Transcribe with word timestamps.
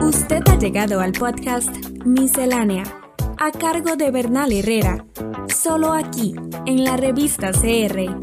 Usted 0.00 0.42
ha 0.48 0.58
llegado 0.58 1.00
al 1.00 1.12
podcast 1.12 1.70
Miscelánea, 2.04 2.82
a 3.38 3.52
cargo 3.52 3.94
de 3.94 4.10
Bernal 4.10 4.50
Herrera, 4.50 5.04
solo 5.54 5.92
aquí, 5.92 6.34
en 6.66 6.82
la 6.82 6.96
revista 6.96 7.52
CR. 7.52 8.16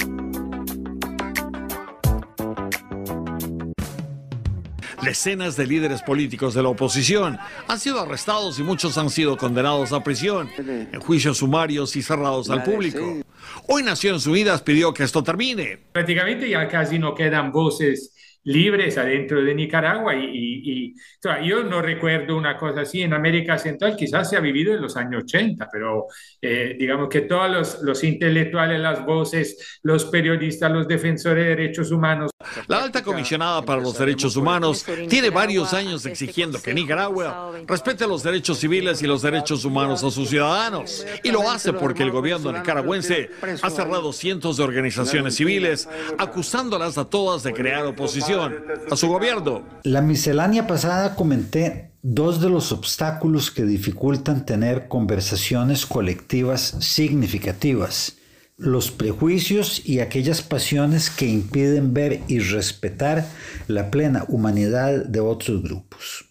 Decenas 5.01 5.55
de 5.55 5.65
líderes 5.65 6.01
políticos 6.01 6.53
de 6.53 6.63
la 6.63 6.69
oposición 6.69 7.37
han 7.69 7.79
sido 7.79 8.01
arrestados 8.01 8.59
y 8.59 8.63
muchos 8.63 8.97
han 8.97 9.09
sido 9.09 9.37
condenados 9.37 9.93
a 9.93 10.03
prisión 10.03 10.49
en 10.57 10.99
juicios 10.99 11.37
sumarios 11.37 11.95
y 11.95 12.01
cerrados 12.01 12.49
al 12.49 12.61
público. 12.63 13.21
Hoy 13.69 13.83
Naciones 13.83 14.27
Unidas 14.27 14.61
pidió 14.61 14.93
que 14.93 15.03
esto 15.03 15.23
termine. 15.23 15.79
Prácticamente 15.93 16.49
ya 16.49 16.67
casi 16.67 16.99
no 16.99 17.15
quedan 17.15 17.53
voces 17.53 18.11
libres 18.43 18.97
adentro 18.97 19.43
de 19.43 19.53
Nicaragua 19.53 20.15
y, 20.15 20.93
yo 21.43 21.63
no 21.63 21.81
recuerdo 21.81 22.37
una 22.37 22.57
cosa 22.57 22.81
así 22.81 23.01
en 23.01 23.13
América 23.13 23.57
Central, 23.57 23.95
quizás 23.97 24.29
se 24.29 24.37
ha 24.37 24.39
vivido 24.39 24.73
en 24.73 24.81
los 24.81 24.95
años 24.95 25.23
80, 25.23 25.67
pero 25.71 26.07
eh, 26.41 26.75
digamos 26.79 27.09
que 27.09 27.21
todos 27.21 27.49
los, 27.49 27.81
los, 27.81 28.03
intelectuales, 28.03 28.79
las 28.79 29.05
voces, 29.05 29.79
los 29.83 30.05
periodistas, 30.05 30.71
los 30.71 30.87
defensores 30.87 31.43
de 31.43 31.49
derechos 31.49 31.91
humanos. 31.91 32.31
La 32.67 32.83
alta 32.83 33.03
comisionada 33.03 33.61
para 33.63 33.81
los 33.81 33.97
derechos 33.97 34.35
humanos 34.35 34.85
tiene 35.09 35.29
varios 35.29 35.73
años 35.73 36.05
exigiendo 36.05 36.61
que 36.61 36.73
Nicaragua 36.73 37.51
respete 37.65 38.07
los 38.07 38.23
derechos 38.23 38.59
civiles 38.59 39.01
y 39.01 39.07
los 39.07 39.21
derechos 39.21 39.65
humanos 39.65 40.03
a 40.03 40.11
sus 40.11 40.29
ciudadanos. 40.29 41.05
Y 41.23 41.31
lo 41.31 41.49
hace 41.49 41.73
porque 41.73 42.03
el 42.03 42.11
gobierno 42.11 42.51
nicaragüense 42.51 43.29
ha 43.61 43.69
cerrado 43.69 44.13
cientos 44.13 44.57
de 44.57 44.63
organizaciones 44.63 45.35
civiles 45.35 45.87
acusándolas 46.17 46.97
a 46.97 47.05
todas 47.05 47.43
de 47.43 47.53
crear 47.53 47.85
oposición 47.85 48.55
a 48.89 48.95
su 48.95 49.07
gobierno. 49.07 49.63
La 49.83 50.01
miscelánea 50.01 50.67
pasada 50.67 51.15
comenté 51.15 51.91
dos 52.01 52.39
de 52.41 52.49
los 52.49 52.71
obstáculos 52.71 53.51
que 53.51 53.63
dificultan 53.63 54.45
tener 54.45 54.87
conversaciones 54.87 55.85
colectivas 55.85 56.75
significativas, 56.79 58.17
los 58.57 58.89
prejuicios 58.89 59.83
y 59.85 59.99
aquellas 59.99 60.41
pasiones 60.41 61.11
que 61.11 61.27
impiden 61.27 61.93
ver 61.93 62.21
y 62.27 62.39
respetar 62.39 63.27
la 63.67 63.91
plena 63.91 64.25
humanidad 64.27 65.05
de 65.05 65.19
otros 65.19 65.61
grupos. 65.61 66.25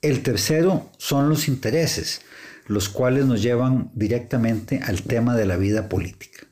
El 0.00 0.22
tercero 0.22 0.90
son 0.96 1.28
los 1.28 1.48
intereses, 1.48 2.20
los 2.68 2.88
cuales 2.88 3.26
nos 3.26 3.42
llevan 3.42 3.90
directamente 3.94 4.80
al 4.84 5.02
tema 5.02 5.36
de 5.36 5.46
la 5.46 5.56
vida 5.56 5.88
política. 5.88 6.46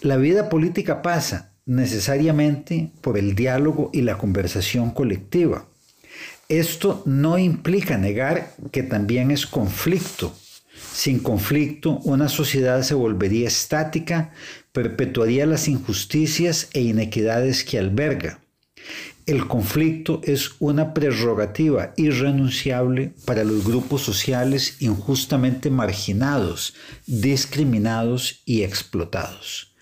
La 0.00 0.16
vida 0.16 0.48
política 0.48 1.02
pasa 1.02 1.52
necesariamente 1.66 2.90
por 3.02 3.18
el 3.18 3.34
diálogo 3.34 3.90
y 3.92 4.00
la 4.00 4.16
conversación 4.16 4.90
colectiva. 4.90 5.66
Esto 6.48 7.02
no 7.06 7.38
implica 7.38 7.98
negar 7.98 8.54
que 8.72 8.82
también 8.82 9.30
es 9.30 9.46
conflicto. 9.46 10.34
Sin 10.94 11.20
conflicto, 11.20 11.98
una 12.04 12.28
sociedad 12.28 12.82
se 12.82 12.94
volvería 12.94 13.48
estática, 13.48 14.32
perpetuaría 14.72 15.46
las 15.46 15.68
injusticias 15.68 16.68
e 16.72 16.80
inequidades 16.82 17.64
que 17.64 17.78
alberga. 17.78 18.40
El 19.24 19.46
conflicto 19.46 20.20
es 20.24 20.50
una 20.58 20.94
prerrogativa 20.94 21.92
irrenunciable 21.96 23.14
para 23.24 23.44
los 23.44 23.64
grupos 23.64 24.02
sociales 24.02 24.78
injustamente 24.80 25.70
marginados, 25.70 26.74
discriminados 27.06 28.42
y 28.44 28.62
explotados. 28.62 29.74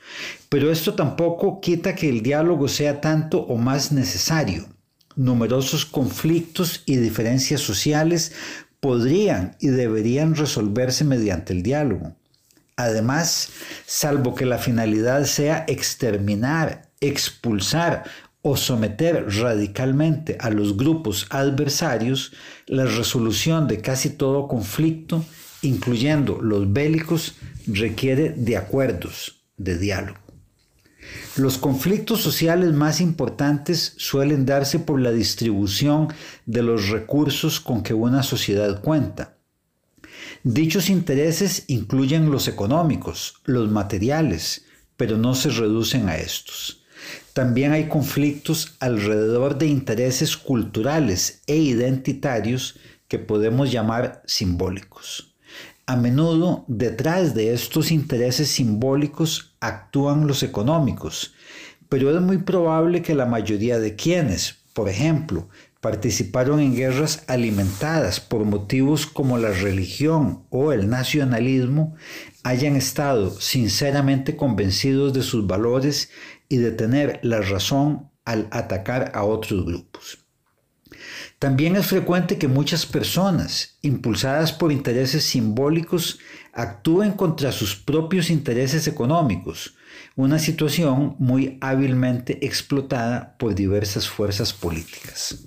Pero 0.50 0.70
esto 0.70 0.94
tampoco 0.94 1.60
quita 1.60 1.94
que 1.94 2.10
el 2.10 2.22
diálogo 2.22 2.68
sea 2.68 3.00
tanto 3.00 3.40
o 3.40 3.56
más 3.56 3.92
necesario. 3.92 4.68
Numerosos 5.16 5.86
conflictos 5.86 6.82
y 6.84 6.96
diferencias 6.96 7.62
sociales 7.62 8.32
podrían 8.80 9.56
y 9.60 9.68
deberían 9.68 10.34
resolverse 10.34 11.04
mediante 11.04 11.52
el 11.52 11.62
diálogo. 11.62 12.16
Además, 12.76 13.50
salvo 13.86 14.34
que 14.34 14.46
la 14.46 14.58
finalidad 14.58 15.24
sea 15.24 15.64
exterminar, 15.68 16.90
expulsar 17.00 18.04
o 18.42 18.56
someter 18.56 19.26
radicalmente 19.36 20.38
a 20.40 20.48
los 20.48 20.76
grupos 20.76 21.26
adversarios, 21.28 22.32
la 22.66 22.86
resolución 22.86 23.68
de 23.68 23.82
casi 23.82 24.10
todo 24.10 24.48
conflicto, 24.48 25.24
incluyendo 25.60 26.40
los 26.40 26.72
bélicos, 26.72 27.34
requiere 27.66 28.30
de 28.30 28.56
acuerdos 28.56 29.42
de 29.58 29.76
diálogo. 29.76 30.29
Los 31.36 31.58
conflictos 31.58 32.20
sociales 32.20 32.72
más 32.72 33.00
importantes 33.00 33.94
suelen 33.96 34.46
darse 34.46 34.80
por 34.80 35.00
la 35.00 35.12
distribución 35.12 36.08
de 36.44 36.62
los 36.62 36.88
recursos 36.88 37.60
con 37.60 37.84
que 37.84 37.94
una 37.94 38.24
sociedad 38.24 38.80
cuenta. 38.80 39.36
Dichos 40.42 40.90
intereses 40.90 41.64
incluyen 41.68 42.30
los 42.30 42.48
económicos, 42.48 43.34
los 43.44 43.70
materiales, 43.70 44.64
pero 44.96 45.18
no 45.18 45.34
se 45.34 45.50
reducen 45.50 46.08
a 46.08 46.16
estos. 46.16 46.82
También 47.32 47.72
hay 47.72 47.88
conflictos 47.88 48.74
alrededor 48.80 49.56
de 49.56 49.66
intereses 49.66 50.36
culturales 50.36 51.42
e 51.46 51.56
identitarios 51.56 52.76
que 53.06 53.18
podemos 53.18 53.70
llamar 53.70 54.22
simbólicos. 54.26 55.29
A 55.90 55.96
menudo 55.96 56.64
detrás 56.68 57.34
de 57.34 57.52
estos 57.52 57.90
intereses 57.90 58.46
simbólicos 58.48 59.56
actúan 59.58 60.28
los 60.28 60.44
económicos, 60.44 61.34
pero 61.88 62.16
es 62.16 62.22
muy 62.22 62.38
probable 62.38 63.02
que 63.02 63.16
la 63.16 63.26
mayoría 63.26 63.80
de 63.80 63.96
quienes, 63.96 64.62
por 64.72 64.88
ejemplo, 64.88 65.48
participaron 65.80 66.60
en 66.60 66.76
guerras 66.76 67.24
alimentadas 67.26 68.20
por 68.20 68.44
motivos 68.44 69.04
como 69.04 69.36
la 69.36 69.50
religión 69.50 70.44
o 70.50 70.70
el 70.70 70.88
nacionalismo, 70.88 71.96
hayan 72.44 72.76
estado 72.76 73.32
sinceramente 73.32 74.36
convencidos 74.36 75.12
de 75.12 75.24
sus 75.24 75.44
valores 75.48 76.10
y 76.48 76.58
de 76.58 76.70
tener 76.70 77.18
la 77.24 77.40
razón 77.40 78.12
al 78.24 78.46
atacar 78.52 79.10
a 79.12 79.24
otros 79.24 79.66
grupos. 79.66 80.24
También 81.40 81.74
es 81.74 81.86
frecuente 81.86 82.36
que 82.36 82.48
muchas 82.48 82.84
personas, 82.84 83.78
impulsadas 83.80 84.52
por 84.52 84.72
intereses 84.72 85.24
simbólicos, 85.24 86.18
actúen 86.52 87.12
contra 87.12 87.50
sus 87.50 87.74
propios 87.76 88.28
intereses 88.28 88.86
económicos, 88.86 89.74
una 90.16 90.38
situación 90.38 91.16
muy 91.18 91.56
hábilmente 91.62 92.44
explotada 92.44 93.38
por 93.38 93.54
diversas 93.54 94.06
fuerzas 94.06 94.52
políticas. 94.52 95.38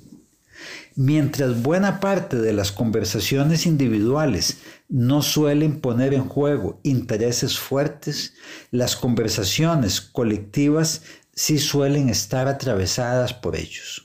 Mientras 0.95 1.61
buena 1.61 1.99
parte 1.99 2.37
de 2.37 2.53
las 2.53 2.71
conversaciones 2.71 3.67
individuales 3.67 4.61
no 4.89 5.21
suelen 5.21 5.79
poner 5.79 6.15
en 6.15 6.27
juego 6.27 6.79
intereses 6.81 7.59
fuertes, 7.59 8.33
las 8.71 8.95
conversaciones 8.95 10.01
colectivas 10.01 11.03
sí 11.35 11.59
suelen 11.59 12.09
estar 12.09 12.47
atravesadas 12.47 13.31
por 13.31 13.55
ellos. 13.55 14.02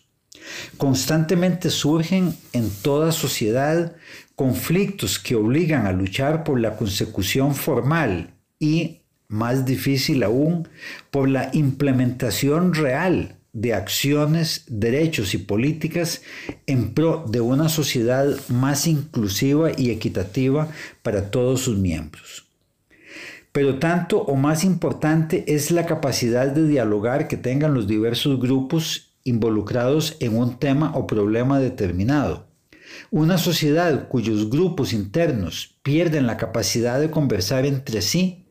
Constantemente 0.76 1.70
surgen 1.70 2.36
en 2.52 2.70
toda 2.70 3.12
sociedad 3.12 3.94
conflictos 4.34 5.18
que 5.18 5.34
obligan 5.34 5.86
a 5.86 5.92
luchar 5.92 6.44
por 6.44 6.60
la 6.60 6.76
consecución 6.76 7.54
formal 7.54 8.34
y, 8.60 9.00
más 9.28 9.64
difícil 9.64 10.22
aún, 10.22 10.68
por 11.10 11.28
la 11.28 11.50
implementación 11.52 12.74
real 12.74 13.38
de 13.52 13.74
acciones, 13.74 14.64
derechos 14.68 15.34
y 15.34 15.38
políticas 15.38 16.22
en 16.66 16.94
pro 16.94 17.24
de 17.28 17.40
una 17.40 17.68
sociedad 17.68 18.28
más 18.48 18.86
inclusiva 18.86 19.70
y 19.76 19.90
equitativa 19.90 20.68
para 21.02 21.30
todos 21.30 21.62
sus 21.62 21.76
miembros. 21.76 22.46
Pero 23.50 23.78
tanto 23.78 24.18
o 24.20 24.36
más 24.36 24.62
importante 24.62 25.44
es 25.48 25.70
la 25.70 25.86
capacidad 25.86 26.46
de 26.46 26.68
dialogar 26.68 27.26
que 27.26 27.36
tengan 27.36 27.74
los 27.74 27.88
diversos 27.88 28.38
grupos 28.38 29.07
involucrados 29.28 30.16
en 30.20 30.36
un 30.36 30.58
tema 30.58 30.92
o 30.94 31.06
problema 31.06 31.60
determinado. 31.60 32.48
Una 33.10 33.38
sociedad 33.38 34.08
cuyos 34.08 34.50
grupos 34.50 34.92
internos 34.92 35.78
pierden 35.82 36.26
la 36.26 36.36
capacidad 36.36 37.00
de 37.00 37.10
conversar 37.10 37.66
entre 37.66 38.02
sí, 38.02 38.46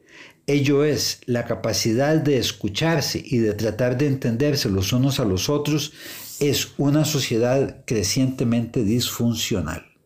ello 0.46 0.86
es, 0.86 1.20
la 1.26 1.44
capacidad 1.44 2.16
de 2.16 2.38
escucharse 2.38 3.22
y 3.24 3.40
de 3.40 3.54
tratar 3.54 3.98
de 3.98 4.08
entenderse 4.08 4.70
los 4.70 4.94
unos 4.94 5.20
a 5.20 5.26
los 5.26 5.50
otros, 5.50 5.92
es 6.40 6.70
una 6.78 7.04
sociedad 7.04 7.84
crecientemente 7.86 8.84
disfuncional. 8.84 9.97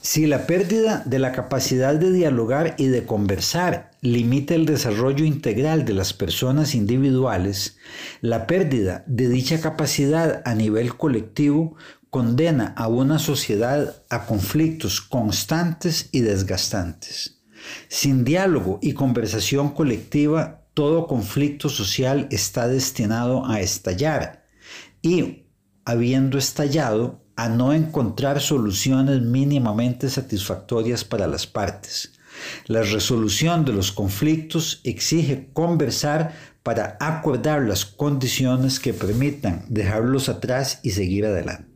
Si 0.00 0.26
la 0.26 0.46
pérdida 0.46 1.02
de 1.06 1.18
la 1.18 1.32
capacidad 1.32 1.94
de 1.94 2.12
dialogar 2.12 2.74
y 2.78 2.86
de 2.86 3.04
conversar 3.04 3.90
limita 4.00 4.54
el 4.54 4.66
desarrollo 4.66 5.24
integral 5.24 5.84
de 5.84 5.94
las 5.94 6.12
personas 6.12 6.74
individuales, 6.74 7.78
la 8.20 8.46
pérdida 8.46 9.04
de 9.06 9.28
dicha 9.28 9.60
capacidad 9.60 10.42
a 10.44 10.54
nivel 10.54 10.96
colectivo 10.96 11.76
condena 12.10 12.74
a 12.76 12.88
una 12.88 13.18
sociedad 13.18 14.02
a 14.10 14.26
conflictos 14.26 15.00
constantes 15.00 16.08
y 16.12 16.20
desgastantes. 16.20 17.42
Sin 17.88 18.24
diálogo 18.24 18.78
y 18.82 18.92
conversación 18.92 19.70
colectiva, 19.70 20.66
todo 20.74 21.06
conflicto 21.06 21.68
social 21.68 22.28
está 22.30 22.68
destinado 22.68 23.46
a 23.46 23.60
estallar 23.60 24.46
y 25.00 25.46
habiendo 25.84 26.38
estallado 26.38 27.21
a 27.36 27.48
no 27.48 27.72
encontrar 27.72 28.40
soluciones 28.40 29.22
mínimamente 29.22 30.08
satisfactorias 30.10 31.04
para 31.04 31.26
las 31.26 31.46
partes. 31.46 32.12
La 32.66 32.82
resolución 32.82 33.64
de 33.64 33.72
los 33.72 33.92
conflictos 33.92 34.80
exige 34.84 35.48
conversar 35.52 36.34
para 36.62 36.96
acordar 37.00 37.62
las 37.62 37.84
condiciones 37.84 38.78
que 38.78 38.94
permitan 38.94 39.64
dejarlos 39.68 40.28
atrás 40.28 40.80
y 40.82 40.90
seguir 40.90 41.26
adelante. 41.26 41.72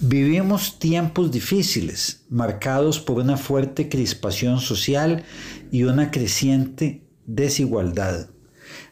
Vivimos 0.00 0.78
tiempos 0.78 1.32
difíciles, 1.32 2.24
marcados 2.30 3.00
por 3.00 3.18
una 3.18 3.36
fuerte 3.36 3.88
crispación 3.88 4.60
social 4.60 5.24
y 5.72 5.84
una 5.84 6.10
creciente 6.10 7.02
desigualdad. 7.26 8.30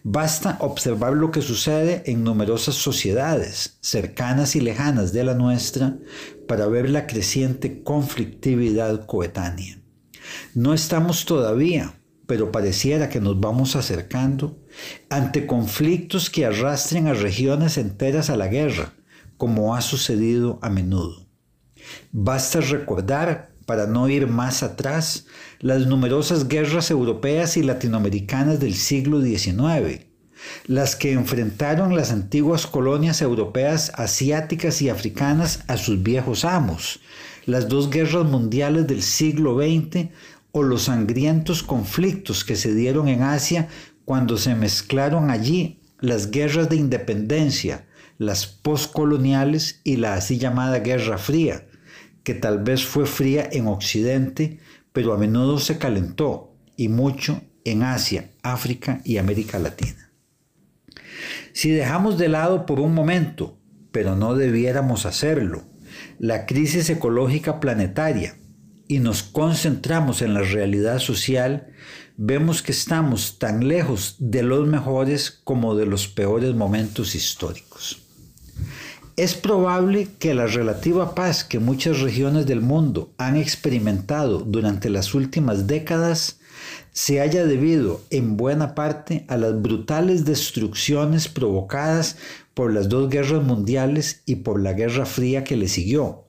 Basta 0.08 0.56
observar 0.61 1.14
lo 1.14 1.32
que 1.32 1.43
sucede 1.43 2.05
en 2.06 2.23
numerosas 2.23 2.76
sociedades, 2.76 3.79
cercanas 3.81 4.55
y 4.55 4.61
lejanas 4.61 5.12
de 5.12 5.25
la 5.25 5.35
nuestra, 5.35 5.99
para 6.47 6.69
ver 6.69 6.88
la 6.88 7.08
creciente 7.08 7.82
conflictividad 7.82 9.05
coetánea. 9.06 9.82
No 10.55 10.75
estamos 10.75 11.25
todavía, 11.25 11.99
pero 12.29 12.53
pareciera 12.53 13.08
que 13.08 13.20
nos 13.20 13.41
vamos 13.41 13.75
acercando, 13.75 14.62
ante 15.11 15.44
conflictos 15.44 16.31
que 16.31 16.47
arrastren 16.47 17.09
a 17.09 17.14
regiones 17.14 17.76
enteras 17.76 18.31
a 18.31 18.37
la 18.37 18.47
guerra, 18.47 18.93
como 19.37 19.75
ha 19.75 19.81
sucedido 19.81 20.61
a 20.62 20.70
menudo. 20.70 21.26
Basta 22.12 22.61
recordar, 22.61 23.56
para 23.66 23.86
no 23.86 24.08
ir 24.08 24.28
más 24.28 24.62
atrás, 24.62 25.26
las 25.60 25.86
numerosas 25.86 26.48
guerras 26.48 26.90
europeas 26.90 27.56
y 27.56 27.62
latinoamericanas 27.62 28.60
del 28.60 28.74
siglo 28.74 29.20
XIX, 29.20 30.06
las 30.66 30.94
que 30.94 31.12
enfrentaron 31.12 31.96
las 31.96 32.12
antiguas 32.12 32.66
colonias 32.66 33.20
europeas 33.20 33.92
asiáticas 33.96 34.80
y 34.82 34.88
africanas 34.88 35.64
a 35.66 35.76
sus 35.76 36.02
viejos 36.02 36.44
amos, 36.44 37.00
las 37.44 37.68
dos 37.68 37.90
guerras 37.90 38.24
mundiales 38.24 38.86
del 38.86 39.02
siglo 39.02 39.58
XX 39.58 40.10
o 40.52 40.62
los 40.62 40.84
sangrientos 40.84 41.62
conflictos 41.62 42.44
que 42.44 42.56
se 42.56 42.72
dieron 42.72 43.08
en 43.08 43.22
Asia 43.22 43.68
cuando 44.04 44.38
se 44.38 44.54
mezclaron 44.54 45.30
allí 45.30 45.80
las 46.00 46.30
guerras 46.30 46.68
de 46.68 46.76
independencia, 46.76 47.86
las 48.18 48.46
postcoloniales 48.46 49.80
y 49.82 49.96
la 49.96 50.14
así 50.14 50.38
llamada 50.38 50.78
Guerra 50.78 51.18
Fría, 51.18 51.66
que 52.26 52.34
tal 52.34 52.58
vez 52.58 52.84
fue 52.84 53.06
fría 53.06 53.49
en 53.52 53.69
Occidente, 53.69 54.58
pero 54.93 55.14
a 55.14 55.17
menudo 55.17 55.61
se 55.61 55.78
calentó, 55.78 56.56
y 56.76 56.88
mucho 56.88 57.40
en 57.64 57.84
Asia, 57.84 58.32
África 58.43 59.00
y 59.05 59.19
América 59.19 59.61
Latina. 59.61 60.11
Si 61.52 61.70
dejamos 61.70 62.19
de 62.19 62.28
lado 62.28 62.67
por 62.67 62.81
un 62.81 62.94
momento, 62.94 63.61
pero 63.93 64.17
no 64.17 64.34
debiéramos 64.34 65.06
hacerlo, 65.06 65.62
la 66.19 66.46
crisis 66.46 66.90
ecológica 66.90 67.61
planetaria 67.61 68.34
y 68.88 68.99
nos 68.99 69.23
concentramos 69.23 70.20
en 70.20 70.34
la 70.34 70.40
realidad 70.40 70.99
social, 70.99 71.69
vemos 72.17 72.61
que 72.61 72.73
estamos 72.73 73.38
tan 73.38 73.69
lejos 73.69 74.17
de 74.19 74.43
los 74.43 74.67
mejores 74.67 75.31
como 75.31 75.76
de 75.76 75.87
los 75.87 76.08
peores 76.08 76.56
momentos 76.56 77.14
históricos. 77.14 78.06
Es 79.16 79.32
probable 79.32 80.08
que 80.18 80.34
la 80.34 80.46
relativa 80.46 81.14
paz 81.14 81.42
que 81.42 81.58
muchas 81.58 82.00
regiones 82.00 82.44
del 82.44 82.60
mundo 82.60 83.14
han 83.16 83.38
experimentado 83.38 84.40
durante 84.40 84.90
las 84.90 85.14
últimas 85.14 85.66
décadas 85.66 86.38
se 86.92 87.22
haya 87.22 87.46
debido 87.46 88.02
en 88.10 88.36
buena 88.36 88.74
parte 88.74 89.24
a 89.28 89.38
las 89.38 89.62
brutales 89.62 90.26
destrucciones 90.26 91.28
provocadas 91.28 92.18
por 92.52 92.74
las 92.74 92.90
dos 92.90 93.08
guerras 93.08 93.42
mundiales 93.42 94.20
y 94.26 94.36
por 94.36 94.60
la 94.60 94.74
Guerra 94.74 95.06
Fría 95.06 95.44
que 95.44 95.56
le 95.56 95.68
siguió, 95.68 96.26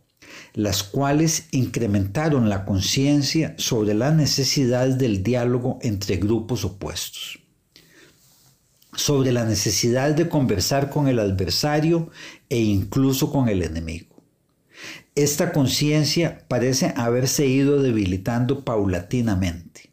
las 0.54 0.82
cuales 0.82 1.50
incrementaron 1.52 2.48
la 2.48 2.64
conciencia 2.64 3.54
sobre 3.58 3.96
la 3.96 4.12
necesidad 4.12 4.88
del 4.88 5.24
diálogo 5.24 5.78
entre 5.82 6.16
grupos 6.16 6.64
opuestos 6.64 7.47
sobre 8.98 9.32
la 9.32 9.46
necesidad 9.46 10.12
de 10.16 10.28
conversar 10.28 10.90
con 10.90 11.08
el 11.08 11.20
adversario 11.20 12.10
e 12.50 12.60
incluso 12.60 13.32
con 13.32 13.48
el 13.48 13.62
enemigo. 13.62 14.24
Esta 15.16 15.52
conciencia 15.54 16.44
parece 16.48 16.94
haberse 16.98 17.46
ido 17.46 17.82
debilitando 17.82 18.66
paulatinamente. 18.66 19.92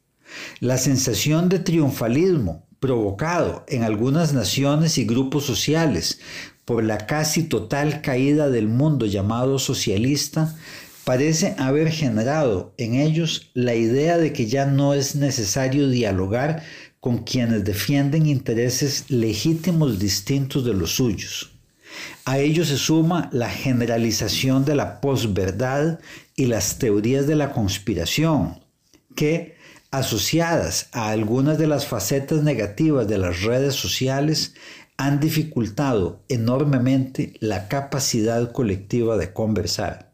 La 0.61 0.79
sensación 0.79 1.49
de 1.49 1.59
triunfalismo 1.59 2.67
provocado 2.81 3.65
en 3.69 3.83
algunas 3.83 4.33
naciones 4.33 4.99
y 4.99 5.05
grupos 5.05 5.45
sociales 5.45 6.21
por 6.65 6.83
la 6.83 6.99
casi 7.07 7.45
total 7.45 8.01
caída 8.01 8.49
del 8.49 8.69
mundo 8.69 9.07
llamado 9.07 9.59
socialista 9.59 10.55
parece 11.05 11.55
haber 11.59 11.91
generado 11.91 12.75
en 12.79 12.95
ellos 12.95 13.51
la 13.55 13.75
idea 13.75 14.17
de 14.17 14.33
que 14.33 14.47
ya 14.47 14.67
no 14.67 14.95
es 14.95 15.15
necesario 15.15 15.89
dialogar 15.89 16.63
con 17.05 17.19
quienes 17.19 17.65
defienden 17.65 18.25
intereses 18.25 19.11
legítimos 19.11 19.99
distintos 19.99 20.65
de 20.65 20.73
los 20.73 20.93
suyos. 20.93 21.53
A 22.25 22.39
ello 22.39 22.65
se 22.65 22.79
suma 22.79 23.29
la 23.31 23.51
generalización 23.51 24.65
de 24.65 24.75
la 24.75 25.03
posverdad 25.03 26.01
y 26.35 26.47
las 26.47 26.79
teorías 26.79 27.27
de 27.27 27.35
la 27.35 27.53
conspiración, 27.53 28.65
que, 29.15 29.59
asociadas 29.91 30.89
a 30.93 31.11
algunas 31.11 31.59
de 31.59 31.67
las 31.67 31.87
facetas 31.87 32.43
negativas 32.43 33.07
de 33.07 33.19
las 33.19 33.43
redes 33.43 33.75
sociales, 33.75 34.55
han 34.97 35.21
dificultado 35.21 36.23
enormemente 36.31 37.35
la 37.39 37.69
capacidad 37.69 38.51
colectiva 38.51 39.19
de 39.19 39.31
conversar. 39.31 40.14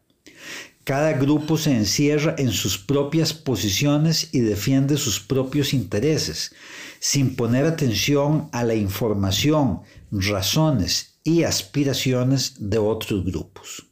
Cada 0.83 1.13
grupo 1.13 1.57
se 1.57 1.75
encierra 1.75 2.33
en 2.39 2.51
sus 2.51 2.79
propias 2.79 3.33
posiciones 3.33 4.29
y 4.31 4.39
defiende 4.39 4.97
sus 4.97 5.19
propios 5.19 5.75
intereses, 5.75 6.53
sin 6.99 7.35
poner 7.35 7.65
atención 7.65 8.49
a 8.51 8.63
la 8.63 8.73
información, 8.73 9.81
razones 10.11 11.19
y 11.23 11.43
aspiraciones 11.43 12.55
de 12.57 12.79
otros 12.79 13.23
grupos. 13.23 13.85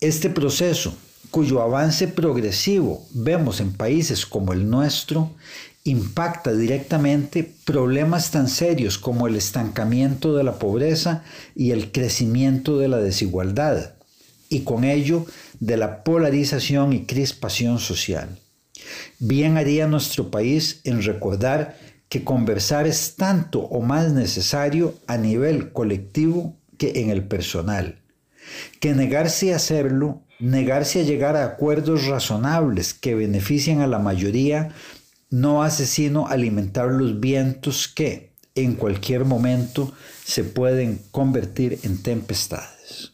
Este 0.00 0.30
proceso, 0.30 0.94
cuyo 1.32 1.60
avance 1.60 2.06
progresivo 2.06 3.04
vemos 3.10 3.58
en 3.60 3.72
países 3.72 4.26
como 4.26 4.52
el 4.52 4.70
nuestro, 4.70 5.32
impacta 5.82 6.52
directamente 6.52 7.52
problemas 7.64 8.30
tan 8.30 8.48
serios 8.48 8.96
como 8.96 9.26
el 9.26 9.34
estancamiento 9.34 10.36
de 10.36 10.44
la 10.44 10.60
pobreza 10.60 11.24
y 11.56 11.72
el 11.72 11.90
crecimiento 11.90 12.78
de 12.78 12.88
la 12.88 12.98
desigualdad 12.98 13.96
y 14.48 14.60
con 14.60 14.84
ello 14.84 15.26
de 15.60 15.76
la 15.76 16.04
polarización 16.04 16.92
y 16.92 17.06
crispación 17.06 17.78
social. 17.78 18.38
Bien 19.18 19.56
haría 19.56 19.86
nuestro 19.86 20.30
país 20.30 20.80
en 20.84 21.02
recordar 21.02 21.76
que 22.08 22.24
conversar 22.24 22.86
es 22.86 23.16
tanto 23.16 23.60
o 23.60 23.80
más 23.80 24.12
necesario 24.12 24.94
a 25.06 25.16
nivel 25.16 25.72
colectivo 25.72 26.56
que 26.78 27.00
en 27.00 27.10
el 27.10 27.24
personal, 27.24 28.00
que 28.80 28.94
negarse 28.94 29.52
a 29.52 29.56
hacerlo, 29.56 30.22
negarse 30.38 31.00
a 31.00 31.04
llegar 31.04 31.36
a 31.36 31.44
acuerdos 31.44 32.06
razonables 32.06 32.94
que 32.94 33.14
beneficien 33.14 33.80
a 33.80 33.86
la 33.86 33.98
mayoría, 33.98 34.70
no 35.30 35.62
hace 35.62 35.86
sino 35.86 36.28
alimentar 36.28 36.88
los 36.88 37.18
vientos 37.18 37.88
que, 37.88 38.32
en 38.54 38.74
cualquier 38.74 39.24
momento, 39.24 39.92
se 40.24 40.44
pueden 40.44 41.00
convertir 41.10 41.80
en 41.82 42.02
tempestades. 42.02 43.12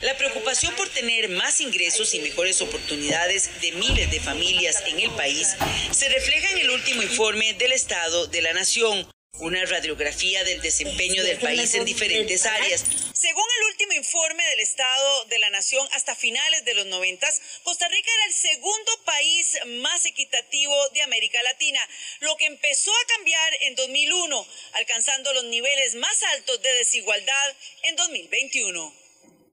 La 0.00 0.16
preocupación 0.50 0.74
por 0.74 0.88
tener 0.88 1.28
más 1.28 1.60
ingresos 1.60 2.12
y 2.12 2.18
mejores 2.18 2.60
oportunidades 2.60 3.60
de 3.60 3.70
miles 3.70 4.10
de 4.10 4.18
familias 4.18 4.82
en 4.86 4.98
el 4.98 5.10
país 5.12 5.54
se 5.92 6.08
refleja 6.08 6.50
en 6.50 6.58
el 6.58 6.70
último 6.70 7.02
informe 7.02 7.54
del 7.54 7.70
Estado 7.70 8.26
de 8.26 8.42
la 8.42 8.52
Nación, 8.52 9.08
una 9.34 9.64
radiografía 9.66 10.42
del 10.42 10.60
desempeño 10.60 11.22
del 11.22 11.38
país 11.38 11.72
en 11.74 11.84
diferentes 11.84 12.46
áreas. 12.46 12.84
Según 13.12 13.44
el 13.58 13.66
último 13.70 13.92
informe 13.92 14.42
del 14.42 14.58
Estado 14.58 15.24
de 15.26 15.38
la 15.38 15.50
Nación, 15.50 15.86
hasta 15.92 16.16
finales 16.16 16.64
de 16.64 16.74
los 16.74 16.86
90, 16.86 17.28
Costa 17.62 17.86
Rica 17.86 18.10
era 18.12 18.24
el 18.24 18.34
segundo 18.34 19.04
país 19.04 19.56
más 19.66 20.04
equitativo 20.04 20.88
de 20.88 21.02
América 21.02 21.40
Latina, 21.44 21.80
lo 22.22 22.36
que 22.36 22.46
empezó 22.46 22.90
a 22.90 23.06
cambiar 23.14 23.52
en 23.66 23.76
2001, 23.76 24.46
alcanzando 24.72 25.32
los 25.32 25.44
niveles 25.44 25.94
más 25.94 26.20
altos 26.34 26.60
de 26.60 26.74
desigualdad 26.74 27.56
en 27.84 27.94
2021. 27.94 29.09